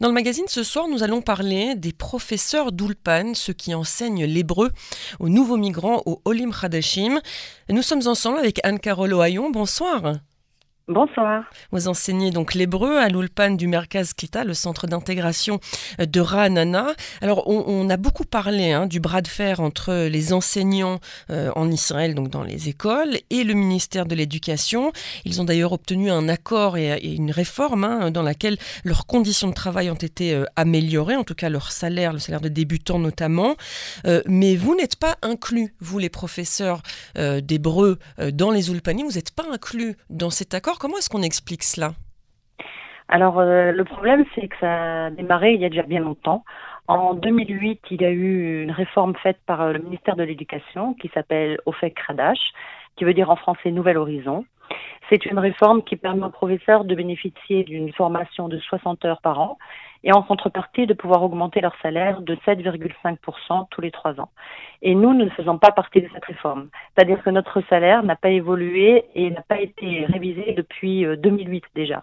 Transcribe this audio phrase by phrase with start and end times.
[0.00, 4.70] Dans le magazine ce soir, nous allons parler des professeurs d'Ulpan, ceux qui enseignent l'hébreu
[5.18, 7.20] aux nouveaux migrants au Olim Hadashim.
[7.68, 9.50] Nous sommes ensemble avec Anne-Carole Ohayon.
[9.50, 10.14] Bonsoir.
[10.90, 11.44] Bonsoir.
[11.70, 15.60] Vous enseignez donc l'hébreu à l'Ulpan du Merkaz Kita, le centre d'intégration
[16.00, 16.88] de Ranana.
[17.20, 20.98] Alors, on, a beaucoup parlé hein, du bras de fer entre les enseignants
[21.30, 24.90] euh, en Israël, donc dans les écoles, et le ministère de l'Éducation.
[25.24, 29.54] Ils ont d'ailleurs obtenu un accord et, une réforme hein, dans laquelle leurs conditions de
[29.54, 33.54] travail ont été euh, améliorées, en tout cas leur salaire, le salaire de débutants notamment.
[34.06, 36.82] Euh, mais vous n'êtes pas inclus, vous les professeurs
[37.14, 38.00] d'hébreu
[38.32, 41.92] dans les Ulpanim, vous n'êtes pas inclus dans cet accord comment est-ce qu'on explique cela?
[43.08, 46.44] Alors, euh, le problème, c'est que ça a démarré il y a déjà bien longtemps.
[46.88, 50.94] En 2008, il y a eu une réforme faite par euh, le ministère de l'Éducation
[50.94, 52.38] qui s'appelle OFEC Radash,
[52.96, 54.44] qui veut dire en français Nouvel Horizon.
[55.08, 59.40] C'est une réforme qui permet aux professeurs de bénéficier d'une formation de 60 heures par
[59.40, 59.58] an
[60.04, 64.30] et en contrepartie de pouvoir augmenter leur salaire de 7,5% tous les trois ans.
[64.82, 66.68] Et nous, ne faisons pas partie de cette réforme.
[66.94, 71.68] C'est-à-dire que notre salaire n'a pas évolué et n'a pas été révisé depuis 2008 euh,
[71.74, 72.02] déjà.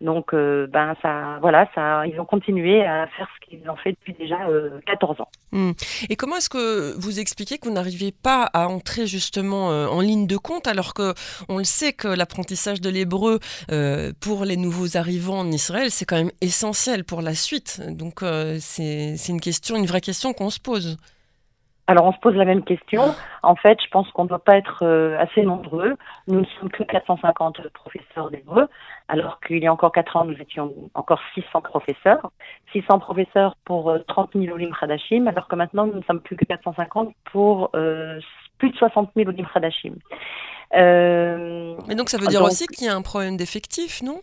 [0.00, 3.92] Donc, euh, ben ça, voilà, ça, ils ont continué à faire ce qu'ils ont fait
[3.92, 4.38] depuis déjà
[4.86, 5.28] 14 euh, ans.
[5.52, 5.72] Hmm.
[6.08, 10.00] Et comment est-ce que vous expliquez que vous n'arrivez pas à entrer justement euh, en
[10.00, 11.14] ligne de compte alors que
[11.48, 13.38] on le sait que l'apprentissage de l'hébreu
[14.20, 17.80] pour les nouveaux arrivants en Israël, c'est quand même essentiel pour la suite.
[17.88, 18.20] Donc,
[18.60, 20.96] c'est une question, une vraie question qu'on se pose.
[21.86, 23.14] Alors on se pose la même question.
[23.42, 25.96] En fait, je pense qu'on ne doit pas être euh, assez nombreux.
[26.28, 28.68] Nous ne sommes que 450 professeurs d'hébreu,
[29.08, 32.30] alors qu'il y a encore 4 ans, nous étions encore 600 professeurs.
[32.72, 36.46] 600 professeurs pour 30 000 Olim Hadashim, alors que maintenant, nous ne sommes plus que
[36.46, 38.18] 450 pour euh,
[38.58, 39.96] plus de 60 000 Olim Hadashim.
[40.74, 44.22] Euh, Mais donc ça veut dire aussi qu'il y a un problème d'effectif, non?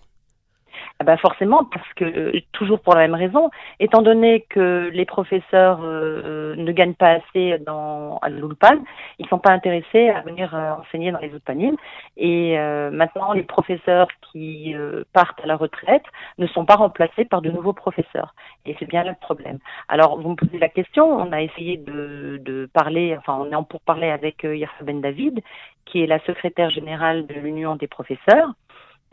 [1.01, 3.49] Ah bah forcément, parce que euh, toujours pour la même raison,
[3.79, 8.77] étant donné que les professeurs euh, euh, ne gagnent pas assez dans à l'Ulpan,
[9.17, 11.75] ils ne sont pas intéressés à venir enseigner dans les Ulpanines.
[12.17, 12.55] Et
[12.91, 14.75] maintenant, les professeurs qui
[15.11, 16.03] partent à la retraite
[16.37, 18.35] ne sont pas remplacés par de nouveaux professeurs.
[18.67, 19.57] Et c'est bien le problème.
[19.87, 23.63] Alors, vous me posez la question, on a essayé de, parler, enfin, on est en
[23.63, 25.41] pour parler avec Yerfa Ben David,
[25.85, 28.53] qui est la secrétaire générale de l'Union des professeurs.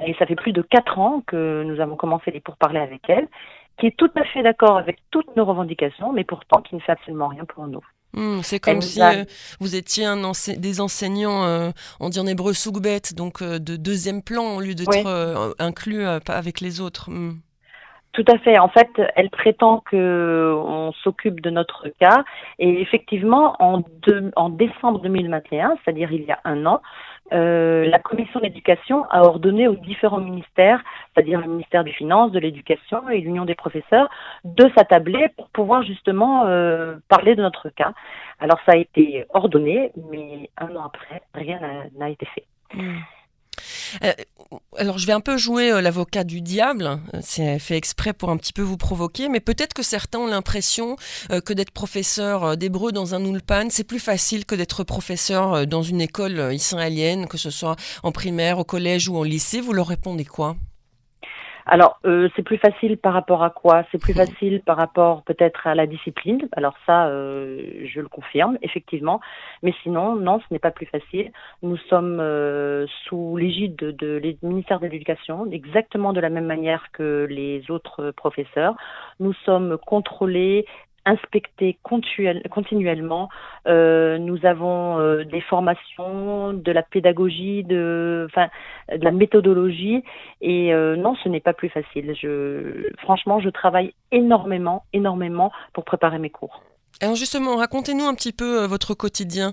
[0.05, 3.29] Et ça fait plus de quatre ans que nous avons commencé les pourparlers avec elle,
[3.79, 6.93] qui est tout à fait d'accord avec toutes nos revendications, mais pourtant qui ne fait
[6.93, 7.85] absolument rien pour nous.
[8.15, 9.25] Hmm, c'est comme si euh,
[9.61, 11.71] vous étiez un des enseignants, euh,
[12.01, 16.61] on dit en hébreu soukbet, donc euh, de deuxième plan au lieu d'être inclus avec
[16.61, 17.11] les autres.
[17.11, 17.41] Hmm.
[18.13, 18.59] Tout à fait.
[18.59, 22.25] En fait, elle prétend que on s'occupe de notre cas.
[22.59, 23.83] Et effectivement, en,
[24.35, 26.81] en décembre 2021, c'est-à-dire il y a un an,
[27.33, 30.83] euh, la commission d'éducation a ordonné aux différents ministères,
[31.15, 34.09] c'est-à-dire le ministère des Finances, de l'Éducation et l'Union des professeurs,
[34.45, 37.93] de s'attabler pour pouvoir justement euh, parler de notre cas.
[38.41, 41.61] Alors ça a été ordonné, mais un an après, rien
[41.97, 42.45] n'a été fait.
[42.75, 42.99] Mmh.
[44.05, 44.13] Euh,
[44.77, 47.01] alors, je vais un peu jouer euh, l'avocat du diable.
[47.23, 50.97] C'est fait exprès pour un petit peu vous provoquer, mais peut-être que certains ont l'impression
[51.31, 55.83] euh, que d'être professeur d'hébreu dans un ulpan, c'est plus facile que d'être professeur dans
[55.83, 59.61] une école israélienne, que ce soit en primaire, au collège ou en lycée.
[59.61, 60.57] Vous leur répondez quoi?
[61.71, 63.85] Alors, euh, c'est plus facile par rapport à quoi?
[63.93, 66.49] C'est plus facile par rapport peut-être à la discipline.
[66.53, 69.21] Alors ça, euh, je le confirme, effectivement.
[69.63, 71.31] Mais sinon, non, ce n'est pas plus facile.
[71.63, 76.91] Nous sommes euh, sous l'égide de, de, ministère de l'Éducation, exactement de la même manière
[76.93, 78.75] que les autres professeurs.
[79.21, 80.65] Nous sommes contrôlés
[81.09, 83.29] inspecter continuellement.
[83.67, 88.49] Euh, nous avons euh, des formations, de la pédagogie, de, enfin,
[88.95, 90.05] de la méthodologie.
[90.43, 92.15] Et euh, non, ce n'est pas plus facile.
[92.21, 96.63] Je, franchement, je travaille énormément, énormément pour préparer mes cours.
[97.01, 99.53] Alors justement, racontez-nous un petit peu votre quotidien.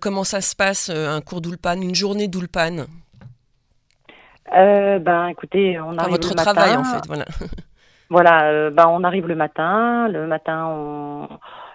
[0.00, 2.86] comment ça se passe, un cours d'Ulpan, une journée d'Ulpan
[4.50, 7.24] Ben, écoutez, on a votre travail en fait, voilà.
[8.12, 10.06] Voilà, euh, bah, on arrive le matin.
[10.06, 11.28] Le matin, on,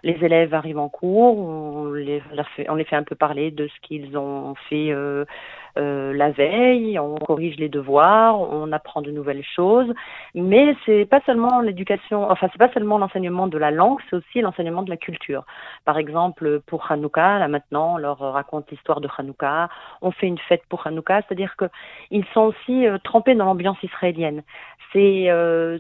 [0.04, 1.39] les élèves arrivent en cours.
[1.39, 2.22] On les,
[2.69, 5.25] on les fait un peu parler de ce qu'ils ont fait euh,
[5.77, 9.94] euh, la veille, on corrige les devoirs, on apprend de nouvelles choses,
[10.33, 14.41] mais c'est pas seulement l'éducation, enfin c'est pas seulement l'enseignement de la langue, c'est aussi
[14.41, 15.45] l'enseignement de la culture.
[15.85, 19.69] Par exemple, pour Hanouka, là maintenant, on leur raconte l'histoire de Hanouka,
[20.01, 21.65] on fait une fête pour Hanouka, c'est-à-dire que
[22.12, 24.44] ils sont aussi euh, trempés dans l'ambiance israélienne.
[24.94, 25.77] C'est euh,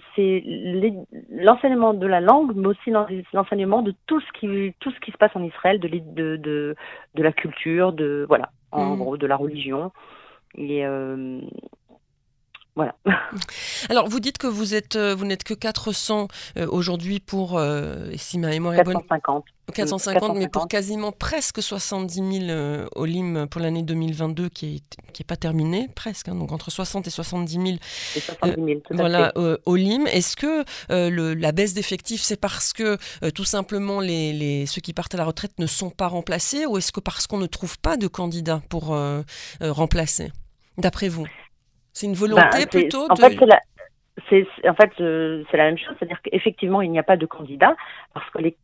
[1.31, 2.91] l'enseignement de la langue, mais aussi
[3.33, 5.87] l'enseignement de tout ce qui tout ce qui se passe en Israël, de,
[6.37, 6.75] de
[7.23, 8.99] la culture, de voilà en mm.
[8.99, 9.91] gros, de la religion.
[10.55, 11.41] Et euh,
[12.77, 12.95] voilà.
[13.89, 16.27] Alors, vous dites que vous êtes, euh, vous n'êtes que 400
[16.57, 19.45] euh, aujourd'hui pour, euh, si ma mémoire est 450.
[19.73, 25.23] 450, mais pour quasiment presque 70 000 euh, Olim pour l'année 2022 qui est, qui
[25.23, 27.65] est pas terminée, presque, hein, donc entre 60 et 70 000.
[28.15, 29.33] Et 70 000 tout voilà,
[29.65, 30.05] Olim.
[30.05, 32.97] Est-ce que le, la baisse d'effectifs, c'est parce que
[33.31, 36.77] tout simplement les, les, ceux qui partent à la retraite ne sont pas remplacés ou
[36.77, 38.95] est-ce que parce qu'on ne trouve pas de candidats pour
[39.59, 40.31] remplacer,
[40.77, 41.27] d'après vous?
[41.97, 43.35] C'est une volonté ben, plutôt en Fait,
[44.29, 47.75] c'est en fait c'est la même chose, c'est-à-dire qu'effectivement il n'y a pas de candidat
[48.17, 48.57] parce que les,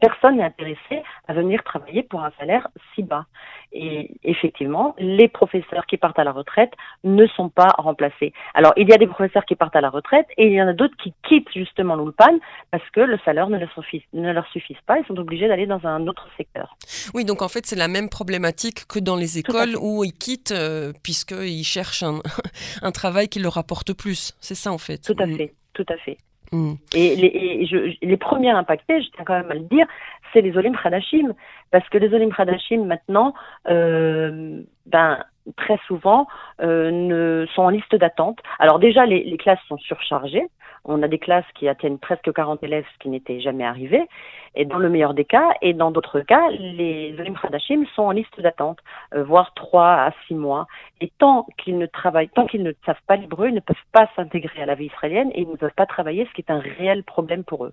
[0.00, 3.24] personne n'est intéressée à venir travailler pour un salaire si bas.
[3.72, 8.32] Et effectivement, les professeurs qui partent à la retraite ne sont pas remplacés.
[8.52, 10.68] Alors il y a des professeurs qui partent à la retraite et il y en
[10.68, 12.38] a d'autres qui quittent justement l'Ulpan
[12.70, 15.66] parce que le salaire ne leur suffit, ne leur suffise pas, ils sont obligés d'aller
[15.66, 16.76] dans un autre secteur.
[17.14, 20.52] Oui, donc en fait c'est la même problématique que dans les écoles où ils quittent
[20.52, 22.18] euh, puisqu'ils cherchent un,
[22.82, 24.36] un travail qui leur apporte plus.
[24.40, 24.98] C'est ça en fait.
[24.98, 25.36] Tout à mm.
[25.36, 26.18] fait, tout à fait.
[26.52, 26.74] Mm.
[26.94, 29.86] Et, les, je, les premiers impactés, je tiens quand même à le dire,
[30.32, 31.34] c'est les Olim Hadashim,
[31.70, 33.34] parce que les Olim Hadashim maintenant,
[33.68, 35.24] euh, ben
[35.56, 36.26] très souvent
[36.60, 38.38] euh, ne sont en liste d'attente.
[38.58, 40.46] Alors déjà, les, les, classes sont surchargées.
[40.84, 44.06] On a des classes qui atteignent presque 40 élèves, ce qui n'était jamais arrivé
[44.54, 48.10] et dans le meilleur des cas, et dans d'autres cas, les Olim Hadashim sont en
[48.10, 48.78] liste d'attente,
[49.14, 50.66] euh, voire trois à six mois.
[51.00, 54.08] Et tant qu'ils ne travaillent, tant qu'ils ne savent pas l'hébreu, ils ne peuvent pas
[54.16, 56.58] s'intégrer à la vie israélienne et ils ne peuvent pas travailler, ce qui est un
[56.58, 57.72] réel problème pour eux.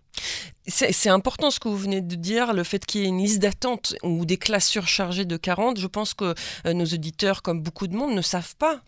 [0.70, 3.42] C'est important ce que vous venez de dire, le fait qu'il y ait une liste
[3.42, 5.80] d'attente ou des classes surchargées de 40.
[5.80, 8.82] Je pense que euh, nos auditeurs, comme beaucoup de monde, ne savent pas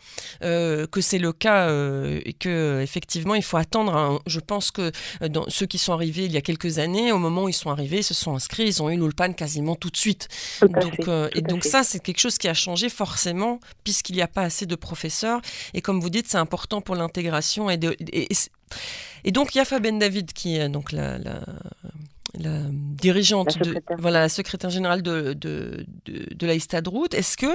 [0.44, 3.96] euh, que c'est le cas et que effectivement il faut attendre.
[4.28, 4.92] Je pense que
[5.28, 7.70] dans ceux qui sont arrivés il y a quelques années, au moment où ils sont
[7.70, 10.28] arrivés arrivés, se sont inscrits, ils ont eu l'Ulpan quasiment tout de suite.
[10.62, 14.28] donc, euh, et donc ça, c'est quelque chose qui a changé forcément, puisqu'il n'y a
[14.28, 15.42] pas assez de professeurs.
[15.74, 17.70] Et comme vous dites, c'est important pour l'intégration.
[17.70, 24.22] Et, de, et, donc, Yafa Ben David, qui est donc la, la dirigeante, de, voilà,
[24.22, 27.54] la secrétaire générale de, de, de, la Istadrout, est-ce que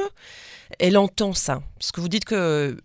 [0.78, 1.62] elle entend ça?
[1.78, 2.76] Parce que vous dites que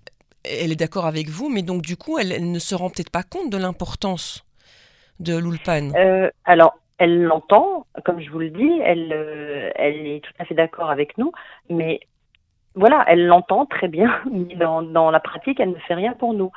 [0.43, 3.23] elle est d'accord avec vous, mais donc du coup, elle, ne se rend peut-être pas
[3.23, 4.45] compte de l'importance
[5.19, 5.91] de l'Ulpan.
[5.95, 10.45] Euh, alors, elle l'entend, comme je vous le dis, elle, euh, elle est tout à
[10.45, 11.31] fait d'accord avec nous,
[11.69, 11.99] mais
[12.75, 16.51] voilà, elle l'entend très bien, mais dans, la pratique, elle ne fait rien pour nous.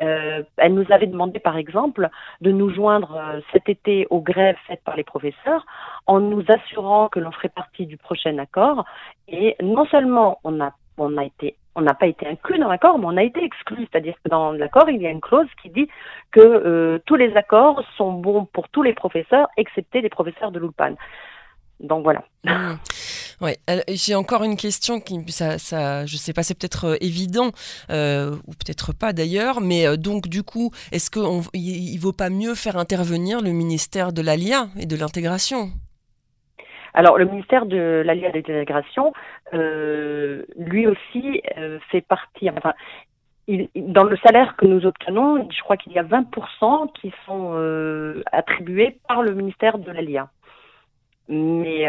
[0.00, 2.08] Euh, elle nous avait demandé, par exemple,
[2.40, 5.66] de nous joindre cet été aux grèves faites par les professeurs,
[6.06, 8.84] en nous assurant que l'on ferait partie du prochain accord.
[9.28, 13.16] Et non seulement on a été on n'a pas été inclus dans l'accord, mais on
[13.16, 13.86] a été exclu.
[13.90, 15.88] C'est-à-dire que dans l'accord, il y a une clause qui dit
[16.32, 20.58] que euh, tous les accords sont bons pour tous les professeurs, excepté les professeurs de
[20.58, 20.94] l'ULPAN.
[21.78, 22.24] Donc voilà.
[22.44, 22.76] Mmh.
[23.42, 23.58] Ouais,
[23.90, 27.50] j'ai encore une question qui, ça, ça je sais pas, c'est peut-être euh, évident
[27.90, 32.54] euh, ou peut-être pas d'ailleurs, mais donc du coup, est-ce qu'il ne vaut pas mieux
[32.54, 35.70] faire intervenir le ministère de l'ALIA et de l'intégration?
[36.96, 39.12] Alors, le ministère de l'Alliance de l'intégration,
[39.52, 42.50] lui aussi euh, fait partie.
[42.50, 42.74] Enfin,
[43.76, 48.22] dans le salaire que nous obtenons, je crois qu'il y a 20% qui sont euh,
[48.32, 50.28] attribués par le ministère de l'ALIA.
[51.28, 51.86] Mais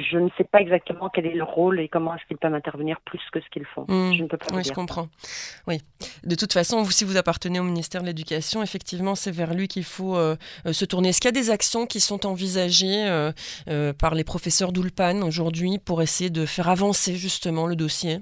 [0.00, 3.00] je ne sais pas exactement quel est le rôle et comment est-ce qu'ils peuvent intervenir
[3.02, 3.84] plus que ce qu'ils font.
[3.88, 4.12] Hmm.
[4.12, 5.08] Je ne peux pas oui, je comprends.
[5.66, 5.80] Oui.
[6.24, 9.68] De toute façon, vous, si vous appartenez au ministère de l'Éducation, effectivement, c'est vers lui
[9.68, 10.36] qu'il faut euh,
[10.66, 11.10] euh, se tourner.
[11.10, 15.78] Est-ce qu'il y a des actions qui sont envisagées euh, par les professeurs d'Ulpan aujourd'hui
[15.78, 18.20] pour essayer de faire avancer justement le dossier?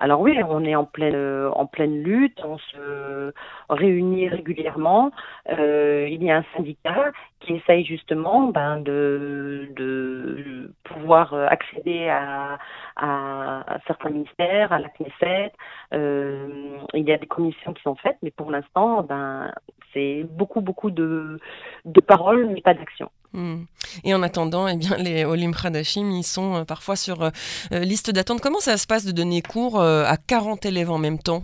[0.00, 3.32] Alors oui, on est en pleine en pleine lutte, on se
[3.68, 5.10] réunit régulièrement.
[5.50, 12.58] Euh, il y a un syndicat qui essaye justement ben, de, de pouvoir accéder à,
[12.96, 15.52] à, certains ministères, à la Knesset.
[15.92, 19.52] Euh, il y a des commissions qui sont faites, mais pour l'instant, ben,
[19.92, 21.40] c'est beaucoup beaucoup de,
[21.84, 23.10] de paroles, mais pas d'action.
[23.32, 23.64] Hmm.
[24.04, 27.30] Et en attendant, eh bien, les Olim Khadashim, ils sont euh, parfois sur euh,
[27.72, 28.40] euh, liste d'attente.
[28.40, 31.42] Comment ça se passe de donner cours à 40 élèves en même temps,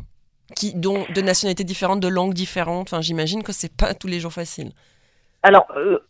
[0.75, 2.89] dont de nationalités différentes, de langues différentes?
[2.93, 4.73] Enfin, j'imagine que c'est pas tous les jours facile.
[5.43, 5.67] Alors,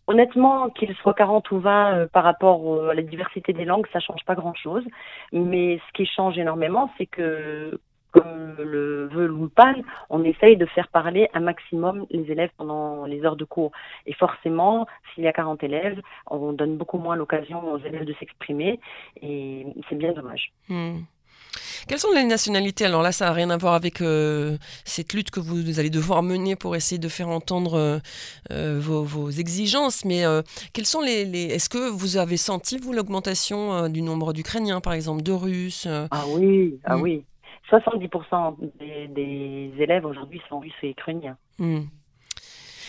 [0.07, 4.23] honnêtement, qu'il soit 40 ou 20 par rapport à la diversité des langues, ça change
[4.25, 4.83] pas grand-chose.
[5.33, 7.77] Mais ce qui change énormément, c'est que
[8.15, 9.75] comme le veut l'ULPAN,
[10.09, 13.71] on essaye de faire parler un maximum les élèves pendant les heures de cours.
[14.05, 18.13] Et forcément, s'il y a 40 élèves, on donne beaucoup moins l'occasion aux élèves de
[18.13, 18.79] s'exprimer
[19.21, 20.51] et c'est bien dommage.
[20.69, 20.99] Hmm.
[21.87, 22.85] Quelles sont les nationalités?
[22.85, 26.23] Alors là, ça n'a rien à voir avec euh, cette lutte que vous, allez devoir
[26.23, 27.99] mener pour essayer de faire entendre euh,
[28.51, 30.23] euh, vos, exigences, mais
[30.73, 31.21] quels sont les,
[31.53, 36.25] Est-ce que vous avez senti, vous, l'augmentation du nombre d'Ukrainiens, par exemple, de Russes Ah
[36.27, 37.01] oui, ah hmm.
[37.01, 37.23] oui
[37.69, 41.37] 70% des, élèves aujourd'hui sont russes et ukrainiens.
[41.57, 41.83] Hmm.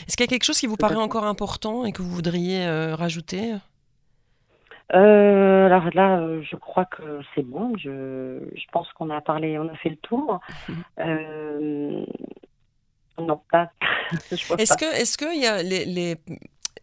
[0.06, 2.68] Est-ce qu'il y a quelque chose qui vous paraît encore important et que vous voudriez
[2.92, 3.54] rajouter?
[4.95, 7.76] Euh, alors là, euh, je crois que c'est bon.
[7.76, 10.40] Je, je pense qu'on a parlé, on a fait le tour.
[11.00, 12.04] Euh,
[13.18, 13.71] non, pas.
[14.30, 16.16] est-ce que, est-ce que il y a les, les,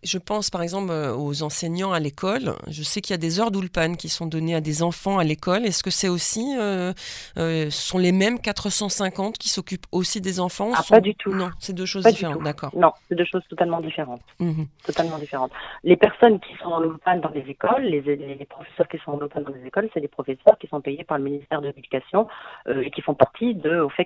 [0.03, 2.55] je pense par exemple euh, aux enseignants à l'école.
[2.67, 5.23] Je sais qu'il y a des heures d'ulpan qui sont données à des enfants à
[5.23, 5.65] l'école.
[5.65, 6.93] Est-ce que c'est aussi, euh,
[7.37, 11.33] euh, ce sont les mêmes 450 qui s'occupent aussi des enfants ah, Pas du tout.
[11.33, 12.71] Non, c'est deux choses différentes, d'accord.
[12.75, 14.21] Non, c'est deux choses totalement différentes.
[14.39, 14.67] Mhm.
[14.85, 15.51] Totalement différentes.
[15.83, 19.19] Les personnes qui sont en ulpan dans les écoles, les, les, professeurs qui sont en
[19.21, 22.27] ulpan dans les écoles, c'est des professeurs qui sont payés par le ministère de l'Éducation
[22.67, 24.05] et qui font partie de au fait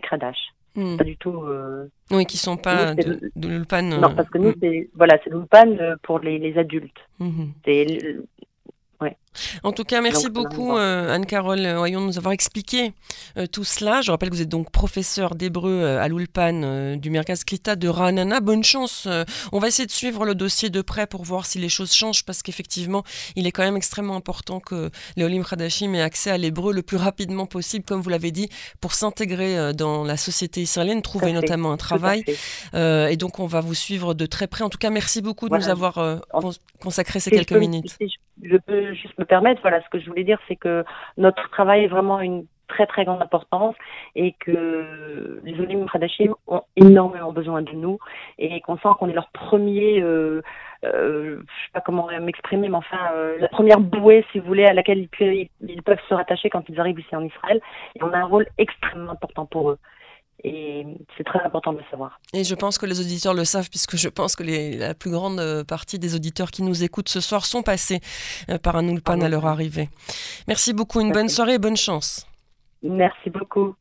[0.77, 0.95] Hmm.
[0.95, 1.41] Pas du tout.
[1.43, 3.81] Euh, oui, qui sont pas de, de l'ulpan.
[3.81, 4.59] Non, parce que nous, hmm.
[4.61, 6.99] c'est voilà, c'est l'ulpan euh, pour les, les adultes.
[7.19, 7.47] Hmm.
[7.65, 7.87] C'est
[9.63, 12.93] en tout cas, merci beaucoup euh, Anne-Carole Voyons de nous avoir expliqué
[13.37, 14.01] euh, tout cela.
[14.01, 17.87] Je rappelle que vous êtes donc professeur d'hébreu euh, à l'Ulpan du Merkaz Klita de
[17.87, 18.39] Ranana.
[18.39, 19.07] Bonne chance.
[19.51, 22.25] on va essayer de suivre le dossier de près pour voir si les choses changent
[22.25, 23.03] parce qu'effectivement,
[23.35, 26.81] il est quand même extrêmement important que les Olim Khadashim aient accès à l'hébreu le
[26.81, 28.49] plus rapidement possible, comme vous l'avez dit,
[28.81, 32.23] pour s'intégrer dans la société israélienne, trouver notamment un travail.
[32.73, 34.63] et donc, on va vous suivre de très près.
[34.63, 36.21] En tout cas, merci beaucoup de nous avoir
[36.81, 37.97] consacré ces quelques minutes.
[38.41, 40.83] je peux juste me permettre, voilà, ce que je voulais dire, c'est que
[41.17, 43.75] notre travail est vraiment une très très grande importance
[44.15, 47.97] et que les Olim Khadashim ont énormément besoin de nous
[48.37, 50.41] et qu'on sent qu'on est leur premier, euh,
[50.83, 54.65] euh, je sais pas comment m'exprimer, mais enfin euh, la première bouée, si vous voulez,
[54.65, 57.61] à laquelle ils, ils, peuvent se rattacher quand ils arrivent ici en Israël.
[57.95, 59.77] Et on a un rôle extrêmement important pour eux.
[60.43, 60.85] Et
[61.17, 62.19] c'est très important de le savoir.
[62.33, 65.09] Et je pense que les auditeurs le savent, puisque je pense que les, la plus
[65.09, 68.01] grande euh, partie des auditeurs qui nous écoutent ce soir sont passés
[68.49, 69.89] euh, par un Ulpan à leur arrivée.
[70.47, 72.27] Merci beaucoup, une bonne soirée et bonne chance.
[72.83, 73.73] Merci beaucoup.